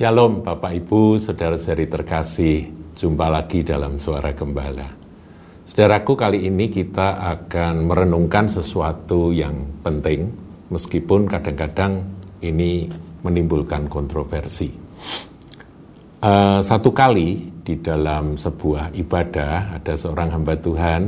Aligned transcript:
Shalom 0.00 0.40
Bapak 0.40 0.72
Ibu, 0.80 1.20
saudara-saudari 1.20 1.84
terkasih, 1.84 2.72
jumpa 2.96 3.28
lagi 3.28 3.60
dalam 3.60 4.00
Suara 4.00 4.32
Gembala. 4.32 4.88
Saudaraku, 5.68 6.16
kali 6.16 6.48
ini 6.48 6.72
kita 6.72 7.20
akan 7.20 7.84
merenungkan 7.84 8.48
sesuatu 8.48 9.28
yang 9.28 9.60
penting, 9.84 10.32
meskipun 10.72 11.28
kadang-kadang 11.28 12.00
ini 12.40 12.88
menimbulkan 13.20 13.92
kontroversi. 13.92 14.72
Uh, 16.24 16.64
satu 16.64 16.96
kali 16.96 17.60
di 17.60 17.84
dalam 17.84 18.40
sebuah 18.40 18.96
ibadah 18.96 19.76
ada 19.76 20.00
seorang 20.00 20.32
hamba 20.32 20.56
Tuhan, 20.56 21.02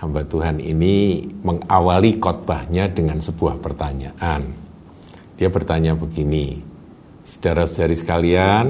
hamba 0.00 0.24
Tuhan 0.24 0.56
ini 0.56 1.28
mengawali 1.44 2.16
khotbahnya 2.16 2.88
dengan 2.96 3.20
sebuah 3.20 3.60
pertanyaan. 3.60 4.48
Dia 5.36 5.52
bertanya 5.52 5.92
begini, 5.92 6.69
saudara-saudari 7.30 7.94
sekalian, 7.94 8.66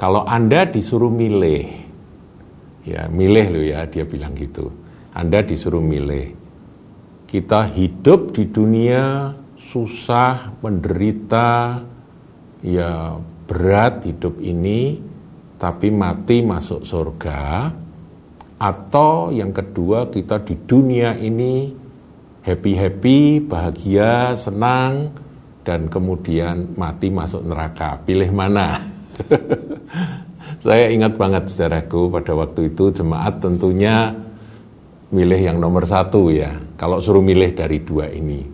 kalau 0.00 0.24
Anda 0.24 0.64
disuruh 0.64 1.12
milih, 1.12 1.68
ya 2.88 3.04
milih 3.12 3.46
loh 3.52 3.64
ya, 3.68 3.84
dia 3.84 4.08
bilang 4.08 4.32
gitu. 4.32 4.72
Anda 5.12 5.44
disuruh 5.44 5.84
milih, 5.84 6.32
kita 7.28 7.68
hidup 7.76 8.32
di 8.32 8.48
dunia 8.48 9.36
susah, 9.60 10.56
menderita, 10.64 11.84
ya 12.64 13.20
berat 13.44 14.08
hidup 14.08 14.40
ini, 14.40 14.96
tapi 15.60 15.92
mati 15.92 16.40
masuk 16.40 16.80
surga, 16.84 17.72
atau 18.56 19.28
yang 19.36 19.52
kedua 19.52 20.08
kita 20.08 20.40
di 20.40 20.56
dunia 20.64 21.12
ini 21.20 21.76
happy-happy, 22.40 23.44
bahagia, 23.44 24.32
senang, 24.38 25.12
dan 25.66 25.90
kemudian 25.90 26.78
mati 26.78 27.10
masuk 27.10 27.42
neraka. 27.42 27.98
Pilih 28.06 28.30
mana? 28.30 28.78
Saya 30.66 30.94
ingat 30.94 31.18
banget 31.18 31.50
saudaraku 31.50 32.06
pada 32.06 32.38
waktu 32.38 32.70
itu 32.70 32.94
jemaat 32.94 33.42
tentunya 33.42 34.14
milih 35.10 35.40
yang 35.42 35.58
nomor 35.58 35.82
satu 35.82 36.30
ya. 36.30 36.54
Kalau 36.78 37.02
suruh 37.02 37.22
milih 37.22 37.58
dari 37.58 37.82
dua 37.82 38.06
ini. 38.14 38.46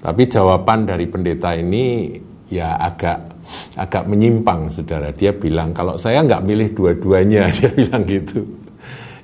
Tapi 0.00 0.22
jawaban 0.28 0.84
dari 0.84 1.08
pendeta 1.08 1.56
ini 1.56 2.12
ya 2.52 2.76
agak 2.76 3.40
agak 3.76 4.04
menyimpang 4.08 4.68
saudara. 4.72 5.12
Dia 5.12 5.32
bilang 5.32 5.72
kalau 5.72 5.96
saya 5.96 6.24
nggak 6.24 6.44
milih 6.44 6.68
dua-duanya, 6.76 7.48
dia 7.56 7.70
bilang 7.72 8.04
gitu. 8.04 8.44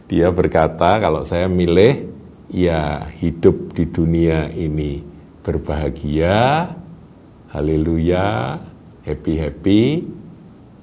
Dia 0.06 0.28
berkata 0.30 1.00
kalau 1.00 1.24
saya 1.24 1.48
milih 1.48 2.08
ya 2.52 3.08
hidup 3.18 3.74
di 3.74 3.84
dunia 3.90 4.52
ini 4.52 5.02
berbahagia, 5.42 6.68
haleluya, 7.56 8.60
happy-happy, 9.08 10.04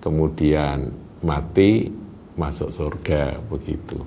kemudian 0.02 0.89
mati 1.21 1.85
masuk 2.33 2.73
surga 2.73 3.38
begitu. 3.45 4.02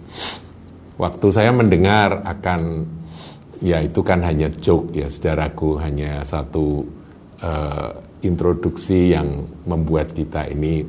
Waktu 0.98 1.26
saya 1.30 1.54
mendengar 1.54 2.26
akan 2.26 2.82
ya 3.62 3.78
itu 3.86 4.02
kan 4.02 4.18
hanya 4.26 4.50
joke 4.58 4.90
ya 4.90 5.06
saudaraku 5.06 5.78
hanya 5.78 6.26
satu 6.26 6.82
uh, 7.38 7.90
introduksi 8.26 9.14
yang 9.14 9.46
membuat 9.62 10.10
kita 10.10 10.50
ini 10.50 10.82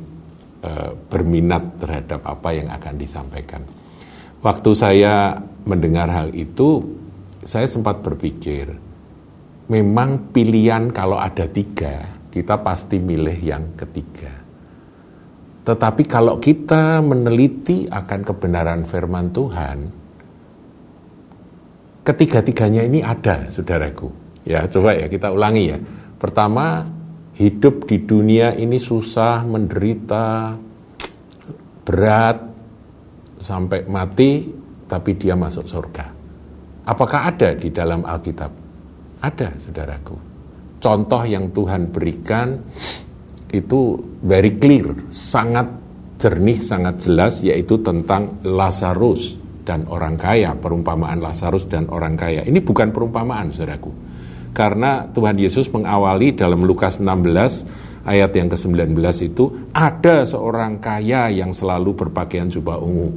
uh, 0.66 0.90
berminat 1.06 1.78
terhadap 1.78 2.26
apa 2.26 2.48
yang 2.58 2.68
akan 2.74 2.94
disampaikan. 2.98 3.62
Waktu 4.42 4.70
saya 4.74 5.34
mendengar 5.66 6.10
hal 6.10 6.30
itu, 6.34 6.82
saya 7.42 7.66
sempat 7.66 8.02
berpikir, 8.02 8.70
memang 9.68 10.32
pilihan 10.32 10.88
kalau 10.90 11.20
ada 11.20 11.44
tiga, 11.44 12.08
kita 12.32 12.60
pasti 12.64 12.96
milih 12.96 13.38
yang 13.40 13.64
ketiga. 13.76 14.32
Tetapi 15.68 16.02
kalau 16.08 16.40
kita 16.40 17.04
meneliti 17.04 17.84
akan 17.84 18.20
kebenaran 18.24 18.82
firman 18.88 19.28
Tuhan, 19.28 19.78
ketiga-tiganya 22.00 22.88
ini 22.88 23.04
ada, 23.04 23.52
saudaraku. 23.52 24.08
Ya, 24.48 24.64
coba 24.64 24.96
ya 24.96 25.12
kita 25.12 25.28
ulangi 25.28 25.64
ya. 25.68 25.78
Pertama, 26.16 26.88
hidup 27.36 27.84
di 27.84 28.00
dunia 28.00 28.56
ini 28.56 28.80
susah, 28.80 29.44
menderita, 29.44 30.56
berat, 31.84 32.38
sampai 33.44 33.84
mati, 33.84 34.48
tapi 34.88 35.20
dia 35.20 35.36
masuk 35.36 35.68
surga. 35.68 36.06
Apakah 36.88 37.28
ada 37.28 37.52
di 37.52 37.68
dalam 37.68 38.08
Alkitab? 38.08 38.67
Ada, 39.18 39.54
saudaraku. 39.58 40.16
Contoh 40.78 41.22
yang 41.26 41.50
Tuhan 41.50 41.90
berikan 41.90 42.54
itu 43.50 43.98
very 44.22 44.60
clear, 44.60 44.94
sangat 45.10 45.66
jernih, 46.20 46.62
sangat 46.62 47.02
jelas, 47.02 47.42
yaitu 47.42 47.82
tentang 47.82 48.38
Lazarus 48.46 49.34
dan 49.66 49.84
orang 49.90 50.14
kaya, 50.14 50.54
perumpamaan 50.54 51.18
Lazarus 51.18 51.66
dan 51.66 51.90
orang 51.90 52.14
kaya. 52.14 52.46
Ini 52.46 52.62
bukan 52.62 52.94
perumpamaan, 52.94 53.50
saudaraku 53.50 54.08
karena 54.58 55.06
Tuhan 55.14 55.38
Yesus 55.38 55.70
mengawali 55.70 56.34
dalam 56.34 56.66
Lukas 56.66 56.98
16 56.98 58.08
ayat 58.08 58.34
yang 58.34 58.50
ke-19 58.50 58.98
itu 59.22 59.70
ada 59.70 60.26
seorang 60.26 60.82
kaya 60.82 61.30
yang 61.30 61.54
selalu 61.54 61.94
berpakaian 61.94 62.50
jubah 62.50 62.82
ungu. 62.82 63.14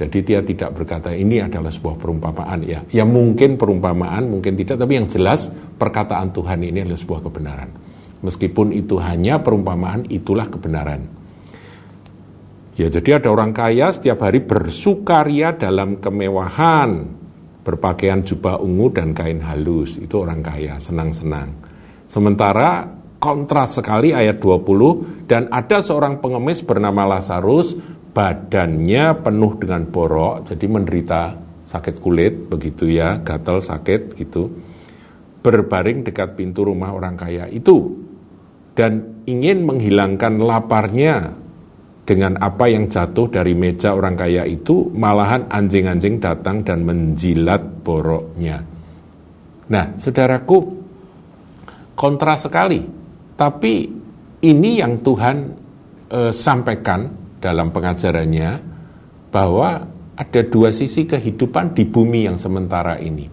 Jadi 0.00 0.24
dia 0.24 0.40
tidak 0.40 0.72
berkata 0.72 1.12
ini 1.12 1.44
adalah 1.44 1.68
sebuah 1.68 2.00
perumpamaan 2.00 2.64
ya. 2.64 2.80
Ya 2.88 3.04
mungkin 3.04 3.60
perumpamaan, 3.60 4.32
mungkin 4.32 4.56
tidak, 4.56 4.80
tapi 4.80 4.96
yang 4.96 5.04
jelas 5.04 5.52
perkataan 5.52 6.32
Tuhan 6.32 6.64
ini 6.64 6.88
adalah 6.88 6.96
sebuah 6.96 7.20
kebenaran. 7.28 7.68
Meskipun 8.24 8.72
itu 8.72 8.96
hanya 8.96 9.44
perumpamaan, 9.44 10.08
itulah 10.08 10.48
kebenaran. 10.48 11.04
Ya 12.80 12.88
jadi 12.88 13.20
ada 13.20 13.28
orang 13.28 13.52
kaya 13.52 13.92
setiap 13.92 14.24
hari 14.24 14.40
bersukaria 14.40 15.52
dalam 15.52 16.00
kemewahan, 16.00 17.04
berpakaian 17.60 18.24
jubah 18.24 18.56
ungu 18.56 18.88
dan 18.96 19.12
kain 19.12 19.44
halus. 19.44 20.00
Itu 20.00 20.24
orang 20.24 20.40
kaya, 20.40 20.80
senang-senang. 20.80 21.52
Sementara 22.08 22.88
kontras 23.20 23.76
sekali 23.76 24.16
ayat 24.16 24.40
20, 24.40 25.28
dan 25.28 25.52
ada 25.52 25.84
seorang 25.84 26.24
pengemis 26.24 26.64
bernama 26.64 27.04
Lazarus, 27.04 27.76
badannya 28.10 29.22
penuh 29.22 29.52
dengan 29.58 29.82
borok, 29.86 30.50
jadi 30.50 30.66
menderita 30.66 31.22
sakit 31.70 31.96
kulit, 32.02 32.50
begitu 32.50 32.90
ya, 32.90 33.22
gatal 33.22 33.62
sakit 33.62 34.18
gitu, 34.18 34.50
berbaring 35.40 36.02
dekat 36.02 36.34
pintu 36.34 36.66
rumah 36.66 36.90
orang 36.90 37.14
kaya 37.14 37.46
itu, 37.46 37.94
dan 38.74 39.22
ingin 39.24 39.62
menghilangkan 39.62 40.42
laparnya 40.42 41.38
dengan 42.02 42.34
apa 42.42 42.66
yang 42.66 42.90
jatuh 42.90 43.30
dari 43.30 43.54
meja 43.54 43.94
orang 43.94 44.18
kaya 44.18 44.42
itu 44.42 44.90
malahan 44.90 45.46
anjing-anjing 45.46 46.18
datang 46.18 46.66
dan 46.66 46.82
menjilat 46.82 47.62
boroknya. 47.86 48.58
Nah, 49.70 49.94
saudaraku, 49.94 50.58
kontra 51.94 52.34
sekali. 52.34 52.82
Tapi 53.38 53.74
ini 54.42 54.70
yang 54.82 54.98
Tuhan 55.06 55.36
e, 56.10 56.20
sampaikan 56.34 57.06
dalam 57.40 57.72
pengajarannya 57.72 58.50
bahwa 59.32 59.88
ada 60.20 60.40
dua 60.44 60.68
sisi 60.70 61.08
kehidupan 61.08 61.72
di 61.72 61.88
bumi 61.88 62.28
yang 62.28 62.36
sementara 62.36 63.00
ini. 63.00 63.26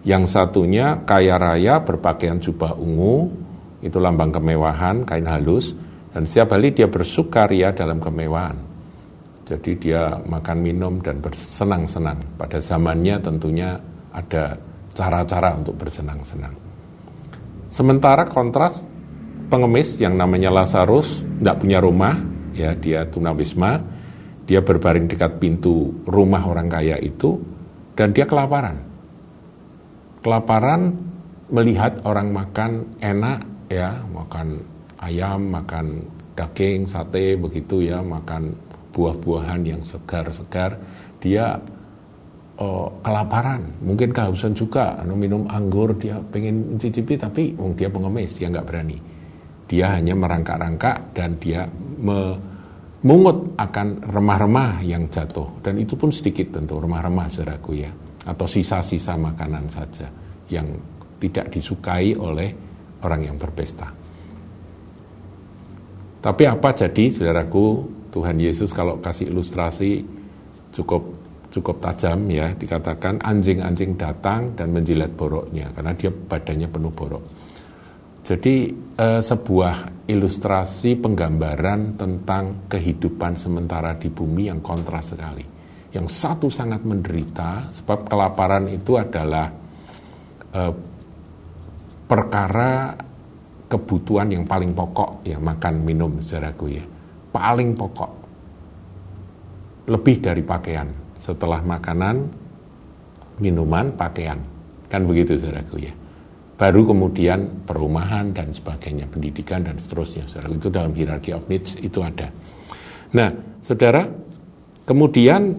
Yang 0.00 0.32
satunya 0.32 1.04
kaya 1.04 1.36
raya 1.36 1.84
berpakaian 1.84 2.40
jubah 2.40 2.72
ungu, 2.72 3.28
itu 3.84 4.00
lambang 4.00 4.32
kemewahan, 4.32 5.04
kain 5.04 5.28
halus 5.28 5.76
dan 6.16 6.24
setiap 6.24 6.56
hari 6.56 6.72
dia 6.72 6.88
bersukaria 6.88 7.76
dalam 7.76 8.00
kemewahan. 8.00 8.56
Jadi 9.44 9.76
dia 9.76 10.16
makan 10.16 10.58
minum 10.62 11.02
dan 11.02 11.18
bersenang-senang. 11.18 12.38
Pada 12.38 12.62
zamannya 12.62 13.18
tentunya 13.18 13.76
ada 14.14 14.56
cara-cara 14.94 15.58
untuk 15.58 15.74
bersenang-senang. 15.74 16.54
Sementara 17.70 18.26
kontras 18.26 18.86
pengemis 19.50 19.98
yang 19.98 20.14
namanya 20.14 20.54
Lazarus 20.54 21.22
tidak 21.42 21.62
punya 21.62 21.82
rumah, 21.82 22.14
ya 22.54 22.74
dia 22.74 23.06
tunawisma, 23.06 23.82
dia 24.44 24.60
berbaring 24.64 25.06
dekat 25.06 25.38
pintu 25.38 25.94
rumah 26.06 26.42
orang 26.46 26.66
kaya 26.66 26.98
itu 26.98 27.38
dan 27.94 28.10
dia 28.10 28.26
kelaparan. 28.26 28.80
Kelaparan 30.20 30.94
melihat 31.50 32.02
orang 32.06 32.30
makan 32.30 32.98
enak 33.02 33.46
ya, 33.70 34.02
makan 34.06 34.62
ayam, 35.00 35.50
makan 35.50 36.04
daging, 36.36 36.86
sate 36.86 37.34
begitu 37.36 37.84
ya, 37.84 38.00
makan 38.00 38.54
buah-buahan 38.90 39.60
yang 39.64 39.82
segar-segar, 39.86 40.76
dia 41.22 41.58
oh, 42.58 42.90
kelaparan, 43.00 43.80
mungkin 43.80 44.10
kehausan 44.10 44.52
juga, 44.52 44.98
anu, 45.00 45.16
minum 45.16 45.46
anggur, 45.46 45.96
dia 45.96 46.18
pengen 46.20 46.76
mencicipi, 46.76 47.14
tapi 47.16 47.54
oh, 47.56 47.72
dia 47.72 47.88
pengemis, 47.88 48.36
dia 48.36 48.50
nggak 48.50 48.66
berani. 48.66 48.98
Dia 49.70 49.94
hanya 49.94 50.18
merangkak-rangkak 50.18 51.14
dan 51.14 51.38
dia 51.38 51.62
memungut 52.02 53.54
akan 53.54 54.02
remah-remah 54.02 54.82
yang 54.82 55.06
jatuh. 55.06 55.62
Dan 55.62 55.78
itu 55.78 55.94
pun 55.94 56.10
sedikit 56.10 56.58
tentu, 56.58 56.82
remah-remah 56.82 57.30
saudaraku 57.30 57.78
ya. 57.78 57.90
Atau 58.26 58.50
sisa-sisa 58.50 59.14
makanan 59.14 59.70
saja 59.70 60.10
yang 60.50 60.66
tidak 61.22 61.54
disukai 61.54 62.18
oleh 62.18 62.50
orang 63.06 63.30
yang 63.30 63.36
berpesta. 63.38 63.86
Tapi 66.20 66.42
apa 66.44 66.68
jadi 66.74 67.04
saudaraku 67.08 67.66
Tuhan 68.10 68.36
Yesus 68.42 68.74
kalau 68.74 68.98
kasih 68.98 69.32
ilustrasi 69.32 70.04
cukup 70.74 71.02
cukup 71.50 71.82
tajam 71.82 72.28
ya 72.28 72.52
dikatakan 72.54 73.18
anjing-anjing 73.24 73.98
datang 73.98 74.54
dan 74.54 74.70
menjilat 74.70 75.10
boroknya 75.16 75.72
karena 75.72 75.92
dia 75.96 76.10
badannya 76.12 76.68
penuh 76.68 76.92
borok. 76.92 77.24
Jadi 78.30 78.70
eh, 78.94 79.18
sebuah 79.18 80.06
ilustrasi 80.06 81.02
penggambaran 81.02 81.98
tentang 81.98 82.70
kehidupan 82.70 83.34
sementara 83.34 83.98
di 83.98 84.06
bumi 84.06 84.46
yang 84.46 84.62
kontras 84.62 85.18
sekali. 85.18 85.42
Yang 85.90 86.14
satu 86.14 86.46
sangat 86.46 86.86
menderita 86.86 87.74
sebab 87.74 88.06
kelaparan 88.06 88.70
itu 88.70 88.94
adalah 88.94 89.50
eh, 90.54 90.74
perkara 92.06 92.94
kebutuhan 93.66 94.30
yang 94.30 94.46
paling 94.46 94.78
pokok 94.78 95.26
ya 95.26 95.42
makan 95.42 95.82
minum 95.82 96.22
saudaraku 96.22 96.66
ya. 96.70 96.86
Paling 97.34 97.74
pokok. 97.74 98.10
Lebih 99.90 100.22
dari 100.22 100.46
pakaian. 100.46 100.86
Setelah 101.18 101.66
makanan 101.66 102.30
minuman 103.42 103.90
pakaian. 103.98 104.38
Kan 104.86 105.02
begitu 105.10 105.34
saudaraku 105.34 105.82
ya 105.82 105.94
baru 106.60 106.92
kemudian 106.92 107.64
perumahan 107.64 108.36
dan 108.36 108.52
sebagainya 108.52 109.08
pendidikan 109.08 109.64
dan 109.64 109.80
seterusnya 109.80 110.28
saudara 110.28 110.52
itu 110.52 110.68
dalam 110.68 110.92
hierarki 110.92 111.32
of 111.32 111.48
needs 111.48 111.80
itu 111.80 112.04
ada 112.04 112.28
nah 113.16 113.32
saudara 113.64 114.04
kemudian 114.84 115.56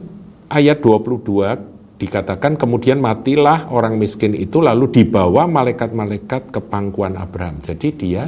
ayat 0.51 0.77
22 0.83 1.71
dikatakan 2.01 2.57
kemudian 2.57 2.97
matilah 2.97 3.69
orang 3.69 4.01
miskin 4.01 4.33
itu 4.33 4.57
lalu 4.57 4.89
dibawa 4.89 5.45
malaikat-malaikat 5.45 6.49
ke 6.49 6.59
pangkuan 6.65 7.13
Abraham. 7.13 7.61
Jadi 7.61 7.87
dia 7.93 8.25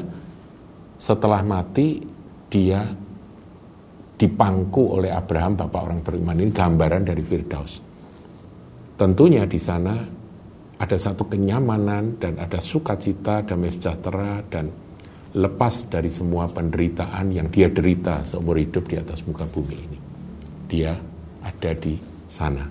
setelah 1.01 1.41
mati 1.41 1.97
dia 2.53 2.85
dipangku 4.13 4.93
oleh 4.93 5.09
Abraham 5.09 5.57
bapak 5.57 5.81
orang 5.81 5.99
beriman 6.05 6.37
ini 6.37 6.53
gambaran 6.53 7.01
dari 7.01 7.23
Firdaus. 7.25 7.81
Tentunya 8.93 9.49
di 9.49 9.57
sana 9.57 9.97
ada 10.83 11.00
satu 11.00 11.31
kenyamanan 11.31 12.19
dan 12.19 12.35
ada 12.35 12.59
sukacita, 12.59 13.39
damai 13.47 13.71
sejahtera 13.71 14.44
dan 14.44 14.68
lepas 15.31 15.88
dari 15.88 16.12
semua 16.12 16.51
penderitaan 16.51 17.31
yang 17.31 17.47
dia 17.47 17.71
derita 17.71 18.27
seumur 18.27 18.59
hidup 18.59 18.91
di 18.91 19.00
atas 19.00 19.24
muka 19.24 19.47
bumi 19.47 19.77
ini. 19.80 20.00
Dia 20.68 20.91
ada 21.39 21.71
di 21.71 21.95
sana. 22.27 22.68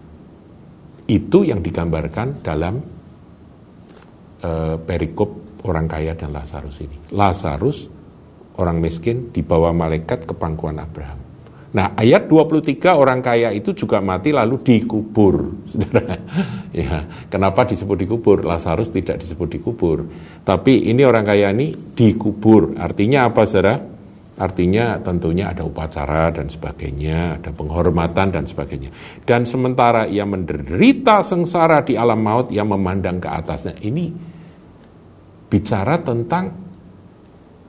Itu 1.09 1.41
yang 1.49 1.65
digambarkan 1.65 2.45
dalam 2.45 2.75
uh, 4.45 4.77
perikop 4.77 5.65
orang 5.65 5.89
kaya 5.89 6.13
dan 6.13 6.37
Lazarus 6.37 6.85
ini. 6.85 7.17
Lazarus, 7.17 7.89
orang 8.61 8.77
miskin, 8.77 9.33
dibawa 9.33 9.73
malaikat 9.73 10.29
ke 10.29 10.35
pangkuan 10.37 10.77
Abraham. 10.79 11.22
Nah, 11.73 11.97
ayat 11.97 12.29
23 12.29 13.01
orang 13.01 13.25
kaya 13.25 13.49
itu 13.49 13.73
juga 13.73 14.05
mati 14.05 14.29
lalu 14.33 14.61
dikubur. 14.61 15.37
Ya, 16.73 17.05
kenapa 17.29 17.69
disebut 17.69 18.01
dikubur? 18.01 18.49
Lazarus 18.49 18.89
tidak 18.89 19.21
disebut 19.21 19.61
dikubur. 19.61 20.09
Tapi 20.41 20.89
ini 20.89 21.05
orang 21.05 21.21
kaya 21.21 21.53
ini 21.53 21.69
dikubur. 21.69 22.81
Artinya 22.81 23.29
apa, 23.29 23.45
Saudara? 23.45 23.77
Artinya 24.41 24.97
tentunya 25.05 25.53
ada 25.53 25.69
upacara 25.69 26.33
dan 26.33 26.49
sebagainya, 26.49 27.37
ada 27.37 27.53
penghormatan 27.53 28.33
dan 28.33 28.49
sebagainya. 28.49 28.89
Dan 29.21 29.45
sementara 29.45 30.09
ia 30.09 30.25
menderita 30.25 31.21
sengsara 31.21 31.85
di 31.85 31.93
alam 31.93 32.25
maut, 32.25 32.49
ia 32.49 32.65
memandang 32.65 33.21
ke 33.21 33.29
atasnya. 33.29 33.77
Ini 33.77 34.09
bicara 35.53 36.01
tentang 36.01 36.57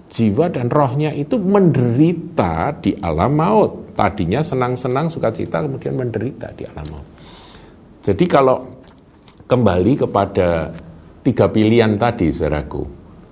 jiwa 0.08 0.48
dan 0.48 0.72
rohnya 0.72 1.12
itu 1.12 1.36
menderita 1.36 2.80
di 2.80 2.96
alam 3.04 3.36
maut. 3.36 3.83
Tadinya 3.94 4.42
senang-senang 4.42 5.10
sukacita, 5.14 5.62
kemudian 5.62 5.94
menderita 5.94 6.50
di 6.58 6.66
alam 6.66 6.86
maut. 6.90 7.08
Jadi 8.02 8.26
kalau 8.26 8.58
kembali 9.46 9.94
kepada 10.02 10.74
tiga 11.22 11.48
pilihan 11.54 11.96
tadi, 11.96 12.34
saudaraku. 12.34 12.84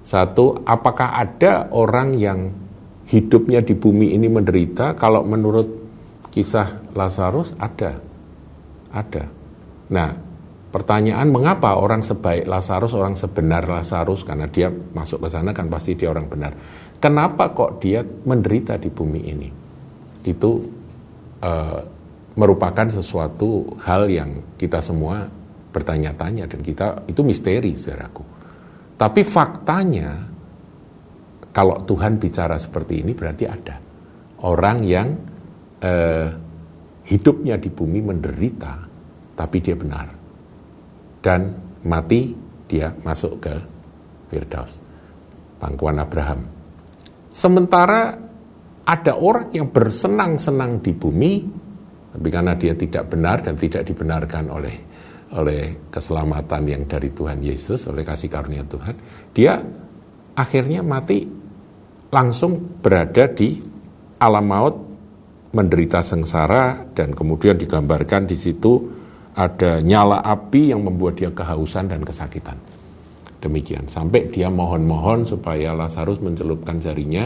Satu, 0.06 0.62
apakah 0.62 1.18
ada 1.18 1.69
orang 1.74 2.13
yang 2.13 2.40
hidupnya 3.10 3.66
di 3.66 3.74
bumi 3.74 4.13
ini 4.13 4.30
menderita, 4.30 4.94
kalau 4.96 5.25
menurut 5.25 5.68
kisah 6.31 6.94
Lazarus 6.94 7.57
ada. 7.57 8.00
Ada. 8.92 9.25
Nah, 9.92 10.10
pertanyaan 10.72 11.28
mengapa 11.28 11.75
orang 11.75 12.06
sebaik 12.06 12.48
Lazarus, 12.48 12.96
orang 12.96 13.19
sebenar 13.19 13.68
Lazarus, 13.68 14.24
karena 14.24 14.48
dia 14.48 14.72
masuk 14.72 15.25
ke 15.25 15.28
sana 15.28 15.52
kan 15.52 15.68
pasti 15.68 16.00
dia 16.00 16.07
orang 16.07 16.31
benar. 16.31 16.56
Kenapa 17.02 17.52
kok 17.52 17.84
dia 17.84 18.06
menderita 18.06 18.80
di 18.80 18.88
bumi 18.88 19.22
ini? 19.25 19.61
Itu 20.21 20.62
uh, 21.41 21.81
merupakan 22.35 22.88
sesuatu 22.88 23.75
hal 23.83 24.07
yang 24.07 24.56
kita 24.56 24.79
semua 24.79 25.27
bertanya-tanya 25.71 26.47
dan 26.47 26.59
kita 26.59 27.07
itu 27.07 27.23
misteri 27.23 27.75
saudaraku. 27.75 28.23
Tapi 29.00 29.21
faktanya 29.25 30.31
kalau 31.51 31.83
Tuhan 31.83 32.15
bicara 32.19 32.56
seperti 32.56 33.03
ini 33.03 33.12
berarti 33.12 33.45
ada 33.47 33.75
orang 34.47 34.77
yang 34.88 35.07
eh, 35.83 36.29
hidupnya 37.07 37.59
di 37.59 37.68
bumi 37.68 38.00
menderita, 38.00 38.73
tapi 39.35 39.57
dia 39.59 39.75
benar. 39.75 40.07
Dan 41.21 41.41
mati 41.83 42.31
dia 42.69 42.94
masuk 43.03 43.41
ke 43.41 43.53
Firdaus, 44.31 44.79
pangkuan 45.59 46.00
Abraham. 46.00 46.47
Sementara 47.31 48.15
ada 48.86 49.13
orang 49.18 49.54
yang 49.54 49.69
bersenang-senang 49.69 50.81
di 50.81 50.92
bumi, 50.95 51.33
tapi 52.12 52.28
karena 52.28 52.57
dia 52.57 52.74
tidak 52.74 53.13
benar 53.13 53.45
dan 53.45 53.56
tidak 53.56 53.86
dibenarkan 53.86 54.45
oleh 54.50 54.75
oleh 55.31 55.88
keselamatan 55.88 56.63
yang 56.68 56.83
dari 56.83 57.16
Tuhan 57.16 57.39
Yesus, 57.39 57.88
oleh 57.88 58.04
kasih 58.04 58.28
karunia 58.28 58.68
Tuhan, 58.68 58.95
dia 59.31 59.56
akhirnya 60.36 60.83
mati 60.83 61.24
langsung 62.12 62.83
berada 62.83 63.31
di 63.31 63.56
alam 64.19 64.45
maut 64.45 64.75
menderita 65.51 66.04
sengsara 66.04 66.92
dan 66.92 67.16
kemudian 67.16 67.56
digambarkan 67.56 68.28
di 68.28 68.36
situ 68.36 68.92
ada 69.36 69.80
nyala 69.80 70.19
api 70.19 70.75
yang 70.75 70.83
membuat 70.83 71.19
dia 71.19 71.31
kehausan 71.31 71.88
dan 71.88 72.04
kesakitan. 72.04 72.60
Demikian 73.39 73.88
sampai 73.88 74.28
dia 74.30 74.51
mohon-mohon 74.51 75.25
supaya 75.25 75.72
Lazarus 75.74 76.19
mencelupkan 76.19 76.78
jarinya 76.83 77.26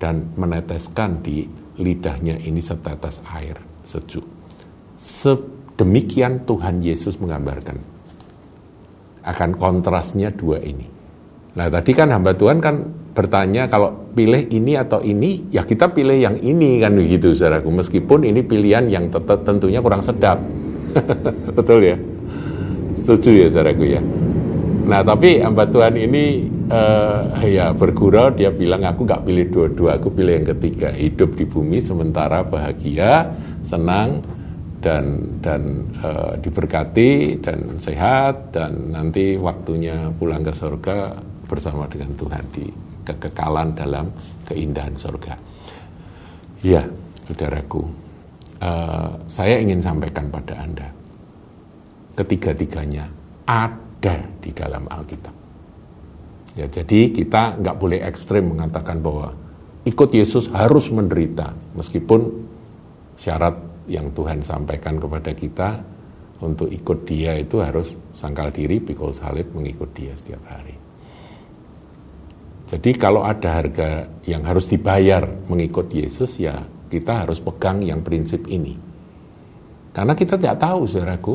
dan 0.00 0.32
meneteskan 0.34 1.20
di 1.20 1.44
lidahnya 1.76 2.40
ini 2.40 2.58
setetes 2.58 3.20
air 3.28 3.60
sejuk. 3.84 4.24
Sedemikian 4.96 6.48
Tuhan 6.48 6.80
Yesus 6.80 7.20
menggambarkan 7.20 7.76
akan 9.20 9.50
kontrasnya 9.60 10.32
dua 10.32 10.58
ini. 10.64 10.88
Nah 11.54 11.68
tadi 11.68 11.92
kan 11.92 12.08
hamba 12.08 12.32
Tuhan 12.32 12.58
kan 12.62 12.80
bertanya 13.12 13.68
kalau 13.68 13.92
pilih 14.16 14.48
ini 14.48 14.78
atau 14.80 15.02
ini, 15.04 15.50
ya 15.52 15.66
kita 15.66 15.92
pilih 15.92 16.16
yang 16.16 16.36
ini 16.40 16.80
kan 16.80 16.96
begitu 16.96 17.36
saudaraku. 17.36 17.68
Meskipun 17.68 18.24
ini 18.24 18.40
pilihan 18.40 18.88
yang 18.88 19.12
tentunya 19.44 19.82
kurang 19.84 20.00
sedap. 20.00 20.40
Betul 21.58 21.84
ya? 21.84 21.96
Setuju 22.96 23.30
ya 23.44 23.46
saudaraku 23.52 23.84
ya? 23.84 24.00
Nah 24.88 25.00
tapi 25.04 25.42
hamba 25.42 25.66
Tuhan 25.68 25.94
ini 25.98 26.48
uh, 26.70 27.42
ya 27.44 27.74
bergurau 27.74 28.30
dia 28.30 28.54
bilang 28.54 28.86
aku 28.86 29.04
gak 29.04 29.26
pilih 29.26 29.50
dua-dua, 29.50 29.98
aku 29.98 30.14
pilih 30.14 30.40
yang 30.40 30.48
ketiga. 30.56 30.94
Hidup 30.94 31.34
di 31.34 31.44
bumi 31.44 31.82
sementara 31.82 32.46
bahagia, 32.46 33.34
senang, 33.66 34.22
dan 34.80 35.36
dan 35.44 35.84
uh, 36.00 36.32
diberkati 36.40 37.36
dan 37.44 37.76
sehat 37.76 38.54
dan 38.56 38.96
nanti 38.96 39.36
waktunya 39.36 40.08
pulang 40.16 40.40
ke 40.40 40.54
surga 40.56 41.20
bersama 41.44 41.84
dengan 41.90 42.16
Tuhan 42.16 42.44
di 42.54 42.64
kekekalan 43.04 43.76
dalam 43.76 44.06
keindahan 44.48 44.96
surga. 44.96 45.34
Ya, 46.64 46.84
saudaraku, 47.28 47.82
uh, 48.60 49.10
saya 49.28 49.60
ingin 49.60 49.80
sampaikan 49.80 50.28
pada 50.28 50.54
Anda, 50.60 50.88
ketiga-tiganya 52.16 53.08
ada 53.48 54.16
di 54.40 54.50
dalam 54.52 54.84
Alkitab. 54.88 55.39
Ya, 56.58 56.66
jadi 56.66 57.14
kita 57.14 57.62
nggak 57.62 57.76
boleh 57.78 58.02
ekstrim 58.02 58.50
mengatakan 58.54 58.98
bahwa 58.98 59.30
ikut 59.86 60.10
Yesus 60.10 60.50
harus 60.50 60.90
menderita, 60.90 61.54
meskipun 61.78 62.20
syarat 63.14 63.54
yang 63.86 64.10
Tuhan 64.10 64.42
sampaikan 64.42 64.98
kepada 64.98 65.30
kita 65.34 65.70
untuk 66.40 66.66
ikut 66.72 67.06
dia 67.06 67.36
itu 67.38 67.60
harus 67.62 67.94
sangkal 68.16 68.50
diri, 68.50 68.80
pikul 68.80 69.14
salib, 69.14 69.52
mengikut 69.54 69.90
dia 69.94 70.12
setiap 70.16 70.42
hari. 70.50 70.74
Jadi 72.70 72.90
kalau 72.94 73.26
ada 73.26 73.50
harga 73.60 74.06
yang 74.22 74.46
harus 74.46 74.70
dibayar 74.70 75.26
mengikut 75.50 75.90
Yesus 75.90 76.38
ya 76.38 76.54
kita 76.90 77.26
harus 77.26 77.38
pegang 77.38 77.82
yang 77.82 78.02
prinsip 78.02 78.46
ini. 78.50 78.74
Karena 79.90 80.14
kita 80.14 80.38
tidak 80.38 80.58
tahu 80.58 80.86
saudaraku, 80.86 81.34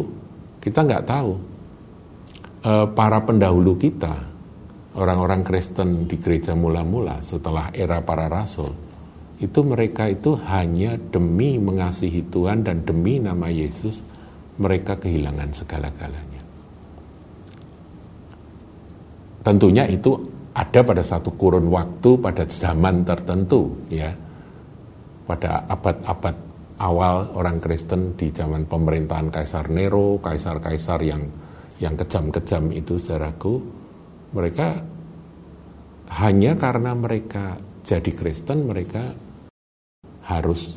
kita 0.64 0.84
nggak 0.84 1.04
tahu 1.08 1.32
e, 2.64 2.72
para 2.92 3.20
pendahulu 3.24 3.76
kita, 3.76 4.16
orang-orang 4.96 5.44
Kristen 5.44 6.08
di 6.08 6.16
gereja 6.18 6.56
mula-mula 6.56 7.20
setelah 7.20 7.70
era 7.76 8.00
para 8.02 8.32
rasul, 8.32 8.72
itu 9.38 9.60
mereka 9.62 10.08
itu 10.08 10.40
hanya 10.48 10.96
demi 10.96 11.60
mengasihi 11.60 12.24
Tuhan 12.32 12.64
dan 12.64 12.88
demi 12.88 13.20
nama 13.20 13.52
Yesus 13.52 14.00
mereka 14.56 14.96
kehilangan 14.96 15.52
segala-galanya. 15.52 16.42
Tentunya 19.44 19.86
itu 19.86 20.16
ada 20.56 20.82
pada 20.82 21.04
satu 21.04 21.36
kurun 21.36 21.68
waktu 21.68 22.18
pada 22.18 22.48
zaman 22.48 23.04
tertentu 23.04 23.76
ya. 23.92 24.10
Pada 25.26 25.66
abad-abad 25.68 26.36
awal 26.80 27.34
orang 27.34 27.58
Kristen 27.58 28.14
di 28.14 28.30
zaman 28.30 28.70
pemerintahan 28.70 29.34
Kaisar 29.34 29.68
Nero, 29.74 30.22
kaisar-kaisar 30.22 31.02
yang 31.02 31.26
yang 31.82 31.98
kejam-kejam 31.98 32.72
itu 32.72 32.96
saudaraku, 32.96 33.60
mereka 34.34 34.82
hanya 36.16 36.56
karena 36.56 36.96
mereka 36.96 37.60
jadi 37.86 38.12
Kristen 38.14 38.66
mereka 38.66 39.14
harus 40.26 40.74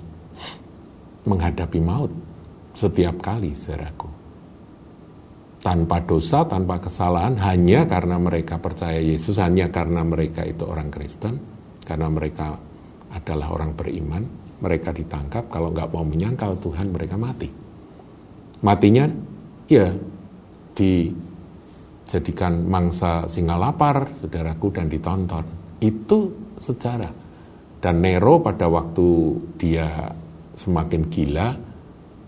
menghadapi 1.25 1.81
maut 1.81 2.13
setiap 2.77 3.19
kali, 3.19 3.53
saudaraku. 3.57 4.09
Tanpa 5.59 5.99
dosa, 6.05 6.47
tanpa 6.47 6.79
kesalahan, 6.79 7.35
hanya 7.43 7.83
karena 7.85 8.17
mereka 8.17 8.63
percaya 8.63 9.03
Yesus, 9.03 9.37
hanya 9.43 9.69
karena 9.69 10.07
mereka 10.07 10.47
itu 10.47 10.63
orang 10.63 10.89
Kristen, 10.89 11.43
karena 11.83 12.07
mereka 12.07 12.55
adalah 13.11 13.51
orang 13.51 13.75
beriman, 13.75 14.23
mereka 14.63 14.95
ditangkap, 14.95 15.51
kalau 15.51 15.75
nggak 15.75 15.91
mau 15.91 16.07
menyangkal 16.07 16.55
Tuhan, 16.63 16.95
mereka 16.95 17.19
mati. 17.19 17.51
Matinya, 18.63 19.11
ya, 19.67 19.91
dijadikan 22.09 22.65
mangsa 22.65 23.29
singa 23.29 23.61
lapar, 23.61 24.17
saudaraku, 24.17 24.73
dan 24.73 24.89
ditonton. 24.89 25.45
Itu 25.77 26.33
sejarah. 26.57 27.13
Dan 27.77 28.01
Nero 28.01 28.41
pada 28.41 28.65
waktu 28.65 29.37
dia 29.61 30.09
semakin 30.57 31.13
gila, 31.13 31.49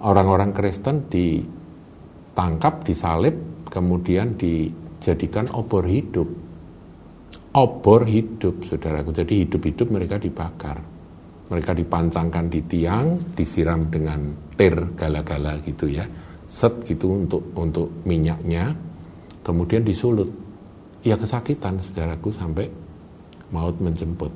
orang-orang 0.04 0.52
Kristen 0.52 1.08
ditangkap, 1.08 2.84
disalib, 2.84 3.64
kemudian 3.72 4.37
dijadikan 4.37 5.49
obor 5.56 5.88
hidup. 5.88 6.28
Obor 7.56 8.04
hidup, 8.04 8.60
saudaraku. 8.68 9.16
Jadi 9.16 9.49
hidup-hidup 9.49 9.88
mereka 9.88 10.20
dibakar. 10.20 10.76
Mereka 11.49 11.72
dipancangkan 11.72 12.52
di 12.52 12.60
tiang, 12.68 13.16
disiram 13.32 13.88
dengan 13.88 14.52
tir 14.54 14.92
gala-gala 14.92 15.56
gitu 15.64 15.88
ya. 15.88 16.04
Set 16.44 16.84
gitu 16.84 17.16
untuk 17.16 17.56
untuk 17.56 18.04
minyaknya. 18.04 18.89
Kemudian 19.40 19.82
disulut. 19.85 20.28
Ya 21.00 21.16
kesakitan, 21.16 21.80
saudaraku, 21.80 22.28
sampai 22.28 22.68
maut 23.50 23.76
menjemput. 23.80 24.32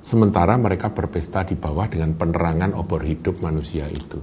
Sementara 0.00 0.56
mereka 0.56 0.88
berpesta 0.90 1.44
di 1.44 1.58
bawah 1.58 1.86
dengan 1.90 2.16
penerangan 2.16 2.72
obor 2.78 3.04
hidup 3.04 3.42
manusia 3.44 3.90
itu. 3.90 4.18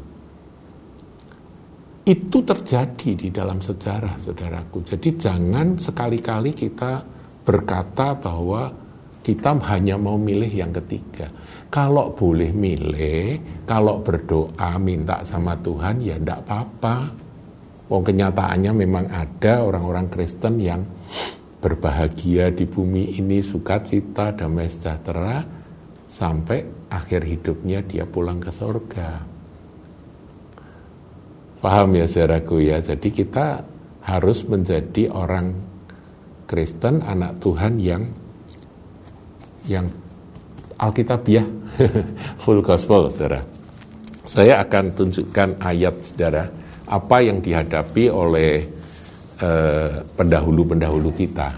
Itu 2.08 2.40
terjadi 2.40 3.20
di 3.20 3.28
dalam 3.36 3.60
sejarah, 3.60 4.16
saudaraku. 4.16 4.80
Jadi 4.88 5.10
jangan 5.20 5.76
sekali-kali 5.76 6.56
kita 6.56 7.04
berkata 7.44 8.16
bahwa 8.16 8.72
kita 9.28 9.60
hanya 9.68 10.00
mau 10.00 10.16
milih 10.16 10.48
yang 10.48 10.72
ketiga. 10.72 11.28
Kalau 11.68 12.16
boleh 12.16 12.56
milih, 12.56 13.64
kalau 13.68 14.00
berdoa 14.00 14.80
minta 14.80 15.20
sama 15.28 15.60
Tuhan 15.60 16.00
ya 16.00 16.16
enggak 16.16 16.48
apa-apa. 16.48 17.27
Wong 17.88 18.04
kenyataannya 18.04 18.72
memang 18.76 19.06
ada 19.08 19.64
orang-orang 19.64 20.12
Kristen 20.12 20.60
yang 20.60 20.84
berbahagia 21.64 22.52
di 22.52 22.68
bumi 22.68 23.16
ini, 23.16 23.40
sukacita, 23.40 24.36
damai 24.36 24.68
sejahtera, 24.68 25.42
sampai 26.12 26.92
akhir 26.92 27.24
hidupnya 27.24 27.80
dia 27.84 28.04
pulang 28.04 28.44
ke 28.44 28.52
surga. 28.52 29.10
Paham 31.58 31.90
ya 31.98 32.06
saudaraku 32.06 32.62
ya, 32.62 32.84
jadi 32.84 33.10
kita 33.10 33.66
harus 34.06 34.46
menjadi 34.46 35.10
orang 35.10 35.58
Kristen, 36.48 37.04
anak 37.04 37.40
Tuhan 37.44 37.80
yang 37.82 38.04
yang 39.68 39.88
Alkitabiah, 40.78 41.44
full 42.46 42.62
gospel, 42.62 43.10
saudara. 43.10 43.42
Saya 44.24 44.62
akan 44.62 44.94
tunjukkan 44.94 45.58
ayat, 45.58 45.96
saudara, 46.06 46.46
apa 46.88 47.18
yang 47.20 47.44
dihadapi 47.44 48.08
oleh 48.08 48.52
eh, 49.40 49.92
pendahulu-pendahulu 50.04 51.12
kita. 51.12 51.50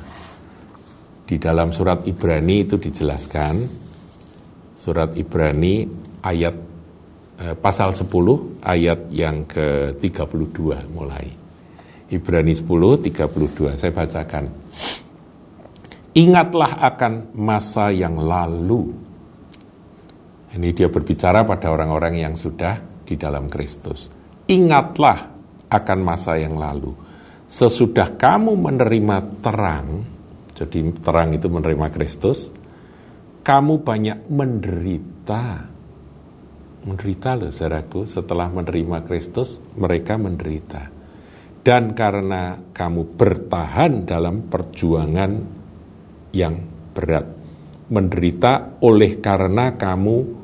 Di 1.30 1.38
dalam 1.38 1.70
surat 1.70 2.10
Ibrani 2.10 2.66
itu 2.66 2.82
dijelaskan, 2.82 3.56
surat 4.74 5.14
Ibrani 5.14 5.86
ayat 6.26 6.56
eh, 7.38 7.56
pasal 7.56 7.94
10 7.94 8.66
ayat 8.66 9.14
yang 9.14 9.46
ke-32 9.46 10.60
mulai. 10.90 11.30
Ibrani 12.10 12.58
10 12.58 13.06
32 13.06 13.78
saya 13.78 13.94
bacakan. 13.94 14.46
Ingatlah 16.18 16.82
akan 16.82 17.38
masa 17.38 17.94
yang 17.94 18.18
lalu. 18.18 18.90
Ini 20.50 20.74
dia 20.74 20.90
berbicara 20.90 21.46
pada 21.46 21.70
orang-orang 21.70 22.26
yang 22.26 22.34
sudah 22.34 22.82
di 23.06 23.14
dalam 23.14 23.46
Kristus. 23.46 24.19
Ingatlah 24.50 25.30
akan 25.70 26.00
masa 26.02 26.42
yang 26.42 26.58
lalu. 26.58 26.90
Sesudah 27.46 28.18
kamu 28.18 28.58
menerima 28.58 29.46
terang, 29.46 30.02
jadi 30.58 30.90
terang 31.02 31.38
itu 31.38 31.46
menerima 31.46 31.88
Kristus, 31.94 32.50
kamu 33.46 33.86
banyak 33.86 34.26
menderita. 34.26 35.70
Menderita 36.80 37.30
loh 37.38 37.54
saudaraku, 37.54 38.10
setelah 38.10 38.50
menerima 38.50 39.06
Kristus, 39.06 39.62
mereka 39.78 40.18
menderita. 40.18 40.90
Dan 41.62 41.94
karena 41.94 42.58
kamu 42.74 43.02
bertahan 43.14 44.10
dalam 44.10 44.50
perjuangan 44.50 45.32
yang 46.34 46.56
berat, 46.94 47.26
menderita 47.94 48.82
oleh 48.82 49.22
karena 49.22 49.78
kamu 49.78 50.39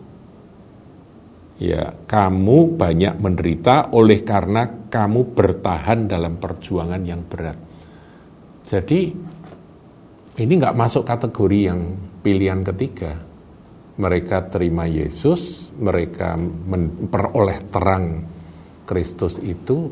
ya 1.56 1.96
kamu 2.04 2.76
banyak 2.76 3.16
menderita 3.16 3.96
oleh 3.96 4.20
karena 4.28 4.88
kamu 4.92 5.32
bertahan 5.32 6.08
dalam 6.08 6.36
perjuangan 6.36 7.04
yang 7.04 7.24
berat. 7.24 7.58
Jadi 8.66 9.00
ini 10.36 10.54
nggak 10.60 10.76
masuk 10.76 11.08
kategori 11.08 11.60
yang 11.72 11.82
pilihan 12.20 12.60
ketiga. 12.66 13.14
Mereka 13.96 14.52
terima 14.52 14.84
Yesus, 14.84 15.72
mereka 15.80 16.36
memperoleh 16.36 17.72
terang 17.72 18.28
Kristus 18.84 19.40
itu, 19.40 19.88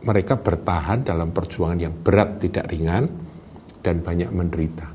mereka 0.00 0.40
bertahan 0.40 1.04
dalam 1.04 1.28
perjuangan 1.36 1.76
yang 1.76 1.92
berat, 1.92 2.40
tidak 2.40 2.72
ringan, 2.72 3.04
dan 3.84 4.00
banyak 4.00 4.32
menderita. 4.32 4.88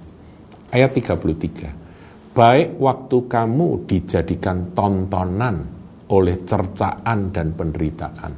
Ayat 0.74 0.98
33. 0.98 1.81
Baik 2.32 2.80
waktu 2.80 3.28
kamu 3.28 3.92
dijadikan 3.92 4.72
tontonan 4.72 5.68
oleh 6.16 6.40
cercaan 6.48 7.28
dan 7.28 7.52
penderitaan. 7.52 8.32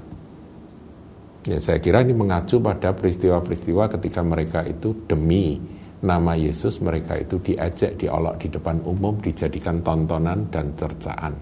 Ya, 1.45 1.61
saya 1.61 1.77
kira 1.77 2.01
ini 2.01 2.17
mengacu 2.17 2.57
pada 2.57 2.89
peristiwa-peristiwa 2.97 3.93
ketika 3.93 4.25
mereka 4.25 4.65
itu 4.65 5.05
demi 5.05 5.61
nama 6.01 6.33
Yesus 6.33 6.81
mereka 6.81 7.21
itu 7.21 7.37
diajak 7.37 8.01
diolok 8.01 8.41
di 8.41 8.49
depan 8.49 8.81
umum 8.81 9.21
dijadikan 9.21 9.85
tontonan 9.85 10.49
dan 10.49 10.73
cercaan. 10.73 11.37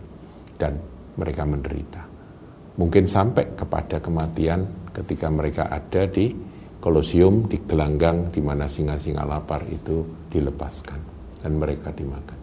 Dan 0.59 0.75
mereka 1.15 1.47
menderita. 1.47 2.03
Mungkin 2.75 3.07
sampai 3.07 3.55
kepada 3.55 4.03
kematian 4.03 4.91
ketika 4.91 5.31
mereka 5.31 5.71
ada 5.71 6.03
di 6.03 6.35
kolosium 6.83 7.47
di 7.47 7.63
gelanggang 7.63 8.27
di 8.27 8.43
mana 8.43 8.67
singa-singa 8.67 9.23
lapar 9.23 9.63
itu 9.71 10.03
dilepaskan. 10.27 10.99
Dan 11.39 11.57
mereka 11.57 11.95
dimakan 11.95 12.40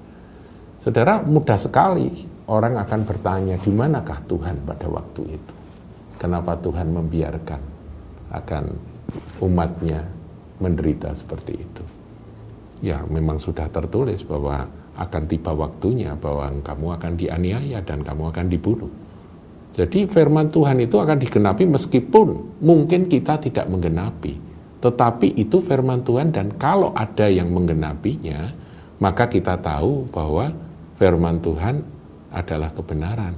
saudara 0.85 1.21
mudah 1.23 1.59
sekali 1.59 2.27
orang 2.49 2.79
akan 2.81 3.01
bertanya 3.05 3.57
di 3.61 3.71
manakah 3.71 4.19
Tuhan 4.25 4.63
pada 4.65 4.87
waktu 4.89 5.23
itu 5.37 5.55
kenapa 6.19 6.57
Tuhan 6.59 6.91
membiarkan 6.93 7.61
akan 8.33 8.65
umatnya 9.41 10.05
menderita 10.59 11.15
seperti 11.15 11.53
itu 11.55 11.85
ya 12.85 13.03
memang 13.09 13.43
sudah 13.43 13.67
tertulis 13.73 14.23
bahwa 14.23 14.67
akan 14.99 15.23
tiba 15.31 15.55
waktunya 15.55 16.19
bahwa 16.19 16.51
kamu 16.59 16.87
akan 16.99 17.13
dianiaya 17.15 17.79
dan 17.87 18.03
kamu 18.03 18.35
akan 18.35 18.47
dibunuh. 18.51 18.91
Jadi 19.79 20.11
firman 20.11 20.51
Tuhan 20.51 20.83
itu 20.83 20.99
akan 20.99 21.23
digenapi 21.23 21.71
meskipun 21.71 22.59
mungkin 22.59 23.07
kita 23.07 23.39
tidak 23.39 23.71
menggenapi. 23.71 24.35
Tetapi 24.83 25.39
itu 25.39 25.63
firman 25.63 26.03
Tuhan 26.03 26.35
dan 26.35 26.51
kalau 26.59 26.91
ada 26.99 27.31
yang 27.31 27.47
menggenapinya, 27.55 28.51
maka 28.99 29.31
kita 29.31 29.55
tahu 29.63 30.11
bahwa 30.11 30.51
firman 30.99 31.39
Tuhan 31.39 31.77
adalah 32.35 32.75
kebenaran. 32.75 33.35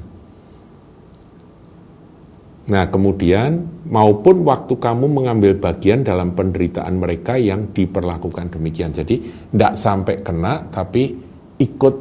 Nah, 2.71 2.87
kemudian 2.87 3.83
maupun 3.91 4.47
waktu 4.47 4.79
kamu 4.79 5.07
mengambil 5.11 5.59
bagian 5.59 6.07
dalam 6.07 6.39
penderitaan 6.39 7.03
mereka 7.03 7.35
yang 7.35 7.75
diperlakukan 7.75 8.53
demikian. 8.53 8.95
Jadi 8.95 9.17
tidak 9.51 9.75
sampai 9.75 10.23
kena, 10.23 10.71
tapi 10.71 11.19
ikut 11.59 11.97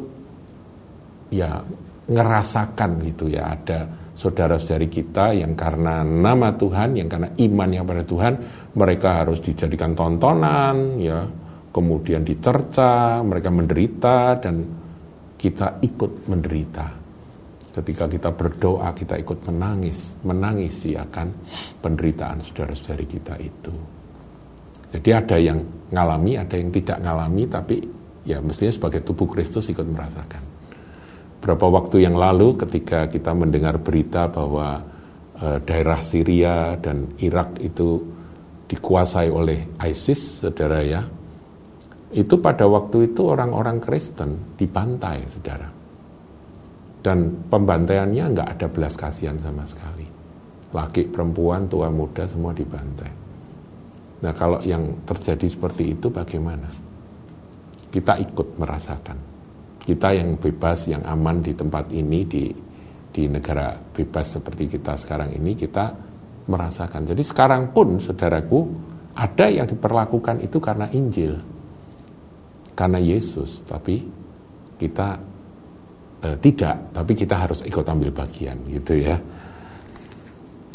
ya 1.33 1.61
ngerasakan 2.09 2.89
gitu 3.05 3.29
ya 3.29 3.53
ada 3.53 3.85
saudara-saudari 4.13 4.91
kita 4.91 5.31
yang 5.31 5.55
karena 5.55 6.03
nama 6.05 6.53
Tuhan, 6.53 6.99
yang 6.99 7.07
karena 7.07 7.31
iman 7.33 7.69
yang 7.71 7.85
pada 7.87 8.03
Tuhan, 8.03 8.33
mereka 8.75 9.23
harus 9.23 9.39
dijadikan 9.39 9.95
tontonan, 9.95 10.99
ya, 10.99 11.23
kemudian 11.71 12.27
dicerca, 12.27 13.23
mereka 13.23 13.47
menderita 13.47 14.37
dan 14.43 14.78
kita 15.39 15.79
ikut 15.79 16.27
menderita. 16.27 16.91
Ketika 17.71 18.11
kita 18.11 18.35
berdoa, 18.35 18.91
kita 18.91 19.15
ikut 19.15 19.39
menangis, 19.47 20.19
menangisi 20.27 20.99
akan 20.99 21.31
penderitaan 21.79 22.43
saudara-saudari 22.43 23.07
kita 23.07 23.39
itu. 23.39 23.71
Jadi 24.89 25.09
ada 25.15 25.37
yang 25.39 25.63
ngalami, 25.87 26.35
ada 26.35 26.59
yang 26.59 26.73
tidak 26.75 26.99
ngalami, 26.99 27.43
tapi 27.47 27.75
ya 28.27 28.43
mestinya 28.43 28.73
sebagai 28.73 29.05
tubuh 29.05 29.29
Kristus 29.31 29.69
ikut 29.71 29.85
merasakan. 29.85 30.43
Berapa 31.39 31.65
waktu 31.71 32.03
yang 32.03 32.19
lalu 32.19 32.59
ketika 32.59 33.07
kita 33.07 33.31
mendengar 33.31 33.79
berita 33.79 34.27
bahwa 34.27 34.83
uh, 35.39 35.57
daerah 35.63 36.03
Syria 36.03 36.75
dan 36.75 37.15
Irak 37.21 37.63
itu 37.63 38.01
dikuasai 38.67 39.31
oleh 39.31 39.71
ISIS, 39.87 40.43
saudara 40.43 40.83
ya, 40.83 41.01
itu 42.09 42.41
pada 42.41 42.65
waktu 42.65 43.13
itu 43.13 43.21
orang-orang 43.29 43.77
Kristen 43.77 44.57
dibantai, 44.57 45.29
saudara. 45.29 45.69
Dan 46.99 47.47
pembantaiannya 47.47 48.25
nggak 48.33 48.49
ada 48.57 48.67
belas 48.67 48.97
kasihan 48.97 49.37
sama 49.37 49.63
sekali. 49.69 50.09
Laki, 50.73 51.05
perempuan, 51.09 51.69
tua, 51.69 51.87
muda 51.93 52.25
semua 52.25 52.51
dibantai. 52.51 53.11
Nah 54.19 54.33
kalau 54.35 54.59
yang 54.65 55.05
terjadi 55.05 55.47
seperti 55.47 55.95
itu 55.95 56.09
bagaimana? 56.09 56.67
Kita 57.89 58.17
ikut 58.19 58.57
merasakan. 58.57 59.17
Kita 59.79 60.13
yang 60.13 60.37
bebas, 60.37 60.85
yang 60.89 61.01
aman 61.05 61.41
di 61.41 61.53
tempat 61.55 61.89
ini, 61.93 62.25
di, 62.25 62.51
di 63.09 63.23
negara 63.25 63.73
bebas 63.79 64.37
seperti 64.37 64.69
kita 64.69 64.93
sekarang 64.97 65.33
ini, 65.33 65.55
kita 65.57 65.93
merasakan. 66.45 67.09
Jadi 67.09 67.23
sekarang 67.25 67.73
pun, 67.73 67.97
saudaraku, 67.97 68.59
ada 69.17 69.45
yang 69.49 69.65
diperlakukan 69.65 70.45
itu 70.45 70.57
karena 70.61 70.85
Injil 70.93 71.58
karena 72.79 72.95
Yesus, 72.95 73.67
tapi 73.67 74.07
kita 74.79 75.19
eh, 76.23 76.37
tidak, 76.39 76.95
tapi 76.95 77.11
kita 77.11 77.35
harus 77.35 77.59
ikut 77.67 77.83
ambil 77.83 78.15
bagian 78.15 78.55
gitu 78.71 78.95
ya. 78.95 79.19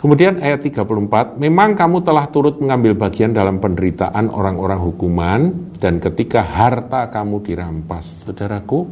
Kemudian 0.05 0.37
ayat 0.37 0.61
34, 0.61 1.41
memang 1.41 1.73
kamu 1.73 2.05
telah 2.05 2.29
turut 2.29 2.61
mengambil 2.61 2.93
bagian 2.93 3.33
dalam 3.33 3.57
penderitaan 3.57 4.29
orang-orang 4.29 4.77
hukuman 4.85 5.41
dan 5.81 5.97
ketika 5.97 6.45
harta 6.45 7.09
kamu 7.09 7.41
dirampas. 7.41 8.29
Saudaraku, 8.29 8.85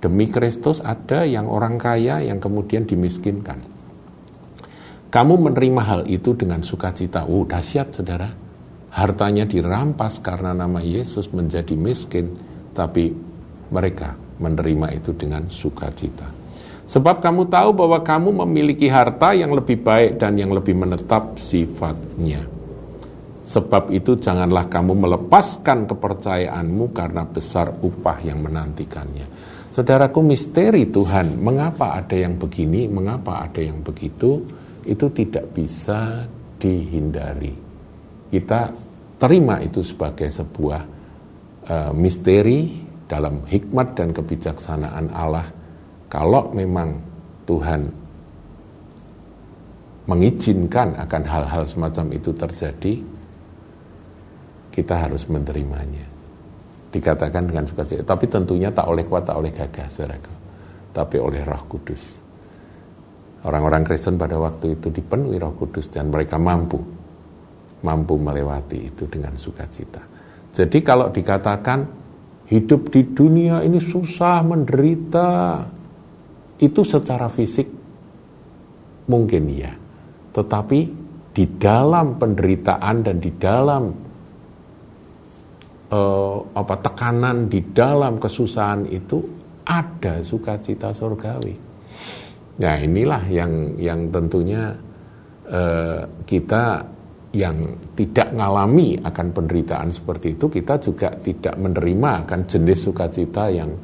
demi 0.00 0.24
Kristus 0.24 0.80
ada 0.80 1.28
yang 1.28 1.52
orang 1.52 1.76
kaya 1.76 2.24
yang 2.24 2.40
kemudian 2.40 2.88
dimiskinkan. 2.88 3.60
Kamu 5.12 5.36
menerima 5.36 5.82
hal 5.84 6.00
itu 6.08 6.32
dengan 6.32 6.64
sukacita. 6.64 7.28
Oh, 7.28 7.44
dahsyat 7.44 7.92
saudara. 7.92 8.32
Hartanya 8.88 9.44
dirampas 9.44 10.24
karena 10.24 10.56
nama 10.56 10.80
Yesus 10.80 11.28
menjadi 11.28 11.76
miskin 11.76 12.53
tapi 12.74 13.14
mereka 13.70 14.18
menerima 14.42 14.98
itu 14.98 15.14
dengan 15.14 15.46
sukacita. 15.46 16.26
Sebab 16.84 17.24
kamu 17.24 17.48
tahu 17.48 17.70
bahwa 17.72 17.98
kamu 18.04 18.44
memiliki 18.44 18.92
harta 18.92 19.32
yang 19.32 19.56
lebih 19.56 19.80
baik 19.80 20.20
dan 20.20 20.36
yang 20.36 20.52
lebih 20.52 20.76
menetap 20.76 21.40
sifatnya. 21.40 22.44
Sebab 23.44 23.88
itu 23.94 24.20
janganlah 24.20 24.68
kamu 24.68 24.92
melepaskan 24.92 25.88
kepercayaanmu 25.88 26.92
karena 26.92 27.24
besar 27.24 27.72
upah 27.72 28.18
yang 28.20 28.44
menantikannya. 28.44 29.26
Saudaraku 29.72 30.22
misteri 30.22 30.86
Tuhan, 30.86 31.40
mengapa 31.40 31.98
ada 31.98 32.14
yang 32.14 32.38
begini, 32.38 32.86
mengapa 32.86 33.42
ada 33.42 33.58
yang 33.58 33.82
begitu, 33.82 34.44
itu 34.84 35.06
tidak 35.10 35.50
bisa 35.50 36.24
dihindari. 36.60 37.52
Kita 38.30 38.70
terima 39.18 39.58
itu 39.58 39.82
sebagai 39.82 40.30
sebuah 40.30 40.93
uh, 41.68 41.92
misteri 41.92 42.84
dalam 43.04 43.44
hikmat 43.44 43.96
dan 43.96 44.12
kebijaksanaan 44.16 45.12
Allah 45.12 45.46
kalau 46.08 46.52
memang 46.54 46.96
Tuhan 47.44 47.80
mengizinkan 50.04 50.96
akan 51.00 51.22
hal-hal 51.24 51.64
semacam 51.64 52.06
itu 52.12 52.30
terjadi 52.36 52.94
kita 54.74 54.94
harus 55.06 55.24
menerimanya. 55.30 56.04
Dikatakan 56.90 57.50
dengan 57.50 57.66
sukacita. 57.66 58.02
Tapi 58.02 58.26
tentunya 58.26 58.70
tak 58.70 58.86
oleh 58.90 59.06
kuat 59.06 59.26
tak 59.26 59.38
oleh 59.38 59.50
gagah 59.50 59.86
saudaraku. 59.90 60.34
Tapi 60.94 61.16
oleh 61.18 61.42
roh 61.42 61.62
kudus. 61.66 62.22
Orang-orang 63.44 63.82
Kristen 63.82 64.14
pada 64.14 64.38
waktu 64.38 64.78
itu 64.78 64.90
dipenuhi 64.90 65.38
roh 65.38 65.54
kudus 65.54 65.90
dan 65.90 66.10
mereka 66.10 66.38
mampu 66.38 66.78
mampu 67.84 68.16
melewati 68.16 68.88
itu 68.88 69.04
dengan 69.04 69.36
sukacita 69.36 70.13
jadi 70.54 70.78
kalau 70.86 71.10
dikatakan 71.10 71.82
hidup 72.46 72.94
di 72.94 73.02
dunia 73.10 73.66
ini 73.66 73.82
susah, 73.82 74.38
menderita, 74.46 75.66
itu 76.62 76.80
secara 76.86 77.26
fisik 77.26 77.66
mungkin 79.10 79.50
ya. 79.50 79.74
Tetapi 80.30 80.80
di 81.34 81.44
dalam 81.58 82.14
penderitaan 82.22 82.96
dan 83.02 83.18
di 83.18 83.34
dalam 83.34 83.90
uh, 85.90 86.38
apa 86.54 86.74
tekanan, 86.78 87.50
di 87.50 87.74
dalam 87.74 88.22
kesusahan 88.22 88.86
itu 88.94 89.18
ada 89.66 90.22
sukacita 90.22 90.94
surgawi. 90.94 91.58
Nah 92.62 92.78
inilah 92.78 93.26
yang 93.26 93.74
yang 93.82 94.06
tentunya 94.14 94.70
uh, 95.50 96.06
kita 96.22 96.93
yang 97.34 97.58
tidak 97.98 98.30
mengalami 98.30 98.94
akan 99.02 99.26
penderitaan 99.34 99.90
seperti 99.90 100.38
itu, 100.38 100.46
kita 100.46 100.78
juga 100.78 101.10
tidak 101.18 101.58
menerima 101.58 102.24
akan 102.24 102.40
jenis 102.46 102.86
sukacita 102.86 103.50
yang 103.50 103.74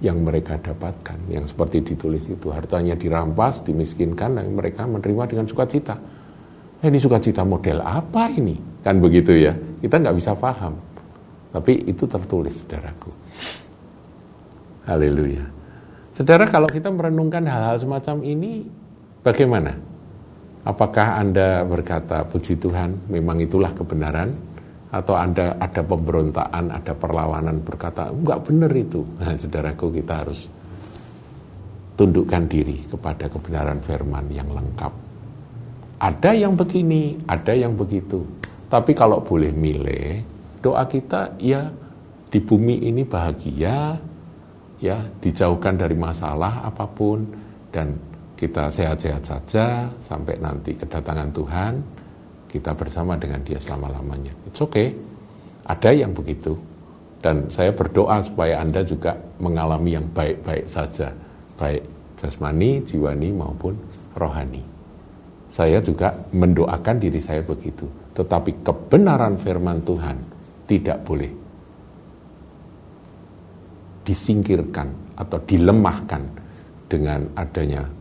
yang 0.00 0.16
mereka 0.24 0.56
dapatkan, 0.56 1.28
yang 1.28 1.44
seperti 1.44 1.84
ditulis 1.84 2.24
itu 2.24 2.48
hartanya 2.48 2.96
dirampas, 2.96 3.60
dimiskinkan, 3.60 4.40
dan 4.40 4.48
mereka 4.48 4.88
menerima 4.88 5.28
dengan 5.28 5.44
sukacita. 5.44 6.00
Eh, 6.80 6.88
ini 6.88 6.96
sukacita 6.96 7.44
model 7.44 7.84
apa 7.84 8.32
ini? 8.32 8.56
Kan 8.80 8.96
begitu 9.04 9.36
ya, 9.36 9.52
kita 9.52 10.00
nggak 10.00 10.16
bisa 10.16 10.32
paham. 10.32 10.72
Tapi 11.52 11.84
itu 11.84 12.08
tertulis, 12.08 12.64
saudaraku. 12.64 13.10
Haleluya. 14.88 15.44
Saudara, 16.16 16.48
kalau 16.48 16.70
kita 16.70 16.88
merenungkan 16.88 17.44
hal-hal 17.44 17.76
semacam 17.76 18.24
ini, 18.24 18.64
bagaimana? 19.20 19.89
Apakah 20.60 21.16
Anda 21.16 21.64
berkata, 21.64 22.20
puji 22.28 22.60
Tuhan, 22.60 23.08
memang 23.08 23.40
itulah 23.40 23.72
kebenaran? 23.72 24.28
Atau 24.92 25.16
Anda 25.16 25.56
ada 25.56 25.80
pemberontakan, 25.80 26.68
ada 26.68 26.92
perlawanan 26.92 27.64
berkata, 27.64 28.12
enggak 28.12 28.44
benar 28.44 28.72
itu. 28.74 29.00
Nah, 29.16 29.32
saudaraku, 29.38 29.88
kita 30.02 30.26
harus 30.26 30.50
tundukkan 31.96 32.44
diri 32.44 32.84
kepada 32.84 33.30
kebenaran 33.32 33.80
firman 33.80 34.28
yang 34.28 34.52
lengkap. 34.52 34.92
Ada 36.00 36.32
yang 36.32 36.56
begini, 36.56 37.16
ada 37.28 37.52
yang 37.52 37.76
begitu. 37.76 38.24
Tapi 38.68 38.92
kalau 38.92 39.20
boleh 39.20 39.52
milih, 39.52 40.24
doa 40.60 40.84
kita 40.84 41.36
ya 41.40 41.68
di 42.28 42.40
bumi 42.40 42.88
ini 42.88 43.04
bahagia, 43.04 43.96
ya 44.80 44.96
dijauhkan 45.20 45.76
dari 45.76 45.96
masalah 45.96 46.64
apa 46.64 46.88
pun, 46.88 47.24
dan 47.68 48.09
kita 48.40 48.72
sehat-sehat 48.72 49.20
saja 49.20 49.84
sampai 50.00 50.40
nanti 50.40 50.72
kedatangan 50.72 51.28
Tuhan, 51.28 51.72
kita 52.48 52.72
bersama 52.72 53.12
dengan 53.20 53.44
dia 53.44 53.60
selama-lamanya. 53.60 54.32
It's 54.48 54.64
okay. 54.64 54.96
Ada 55.68 55.92
yang 55.92 56.16
begitu. 56.16 56.56
Dan 57.20 57.52
saya 57.52 57.68
berdoa 57.76 58.24
supaya 58.24 58.64
Anda 58.64 58.80
juga 58.80 59.12
mengalami 59.44 59.92
yang 59.92 60.08
baik-baik 60.08 60.64
saja. 60.64 61.12
Baik 61.60 61.84
jasmani, 62.16 62.80
jiwani 62.80 63.28
maupun 63.28 63.76
rohani. 64.16 64.64
Saya 65.52 65.84
juga 65.84 66.16
mendoakan 66.32 66.96
diri 66.96 67.20
saya 67.20 67.44
begitu. 67.44 67.84
Tetapi 68.16 68.64
kebenaran 68.64 69.36
firman 69.36 69.84
Tuhan 69.84 70.16
tidak 70.64 71.04
boleh 71.04 71.28
disingkirkan 74.00 74.88
atau 75.20 75.36
dilemahkan 75.44 76.22
dengan 76.88 77.20
adanya 77.36 77.99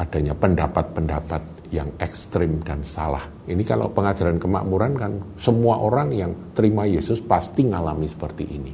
adanya 0.00 0.32
pendapat-pendapat 0.32 1.68
yang 1.70 1.92
ekstrim 2.00 2.64
dan 2.64 2.82
salah. 2.82 3.22
Ini 3.46 3.62
kalau 3.62 3.92
pengajaran 3.92 4.40
kemakmuran 4.40 4.92
kan 4.96 5.12
semua 5.38 5.78
orang 5.78 6.10
yang 6.10 6.32
terima 6.56 6.88
Yesus 6.88 7.22
pasti 7.22 7.68
ngalami 7.68 8.08
seperti 8.10 8.44
ini. 8.48 8.72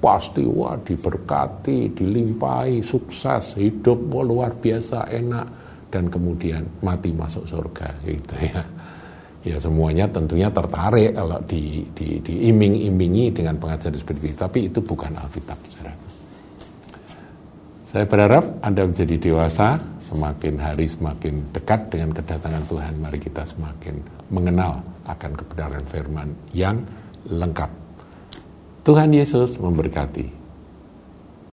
Pasti 0.00 0.42
wah 0.48 0.80
diberkati, 0.80 1.92
dilimpahi, 1.92 2.80
sukses, 2.80 3.54
hidup 3.60 4.00
wah, 4.10 4.24
luar 4.24 4.56
biasa, 4.56 5.12
enak 5.12 5.46
dan 5.92 6.08
kemudian 6.08 6.64
mati 6.80 7.12
masuk 7.12 7.44
surga 7.46 7.88
gitu 8.08 8.34
ya. 8.40 8.62
Ya 9.40 9.56
semuanya 9.56 10.04
tentunya 10.04 10.52
tertarik 10.52 11.16
kalau 11.16 11.40
di, 11.48 11.80
di, 11.96 12.20
diiming-imingi 12.20 13.32
dengan 13.32 13.56
pengajaran 13.56 13.96
seperti 13.96 14.32
itu, 14.32 14.36
tapi 14.36 14.58
itu 14.68 14.84
bukan 14.84 15.16
Alkitab 15.16 15.56
saudara. 15.64 16.09
Saya 17.90 18.06
berharap 18.06 18.62
Anda 18.62 18.86
menjadi 18.86 19.18
dewasa, 19.18 19.82
semakin 19.98 20.62
hari 20.62 20.86
semakin 20.86 21.50
dekat 21.50 21.90
dengan 21.90 22.14
kedatangan 22.14 22.62
Tuhan. 22.70 23.02
Mari 23.02 23.18
kita 23.18 23.42
semakin 23.42 23.98
mengenal 24.30 24.78
akan 25.10 25.34
kebenaran 25.34 25.82
firman 25.90 26.30
yang 26.54 26.86
lengkap. 27.26 27.66
Tuhan 28.86 29.10
Yesus 29.10 29.58
memberkati. 29.58 30.39